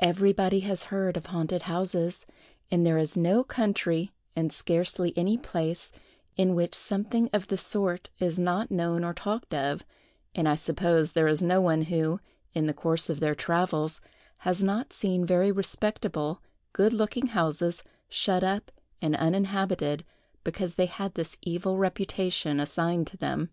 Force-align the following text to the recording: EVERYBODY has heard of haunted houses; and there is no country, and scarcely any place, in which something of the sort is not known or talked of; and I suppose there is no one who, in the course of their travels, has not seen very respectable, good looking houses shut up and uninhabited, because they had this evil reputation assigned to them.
EVERYBODY 0.00 0.60
has 0.60 0.84
heard 0.84 1.18
of 1.18 1.26
haunted 1.26 1.64
houses; 1.64 2.24
and 2.70 2.86
there 2.86 2.96
is 2.96 3.18
no 3.18 3.44
country, 3.44 4.12
and 4.34 4.50
scarcely 4.50 5.12
any 5.14 5.36
place, 5.36 5.92
in 6.38 6.54
which 6.54 6.74
something 6.74 7.28
of 7.30 7.48
the 7.48 7.58
sort 7.58 8.08
is 8.18 8.38
not 8.38 8.70
known 8.70 9.04
or 9.04 9.12
talked 9.12 9.52
of; 9.52 9.84
and 10.34 10.48
I 10.48 10.54
suppose 10.54 11.12
there 11.12 11.28
is 11.28 11.42
no 11.42 11.60
one 11.60 11.82
who, 11.82 12.18
in 12.54 12.64
the 12.64 12.72
course 12.72 13.10
of 13.10 13.20
their 13.20 13.34
travels, 13.34 14.00
has 14.38 14.64
not 14.64 14.90
seen 14.94 15.26
very 15.26 15.52
respectable, 15.52 16.40
good 16.72 16.94
looking 16.94 17.26
houses 17.26 17.84
shut 18.08 18.42
up 18.42 18.72
and 19.02 19.14
uninhabited, 19.16 20.06
because 20.44 20.76
they 20.76 20.86
had 20.86 21.12
this 21.12 21.36
evil 21.42 21.76
reputation 21.76 22.58
assigned 22.58 23.06
to 23.08 23.18
them. 23.18 23.50